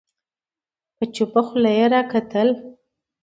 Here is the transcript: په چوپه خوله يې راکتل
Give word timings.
په 0.97 1.03
چوپه 1.15 1.41
خوله 1.47 1.71
يې 1.79 1.85
راکتل 1.93 2.49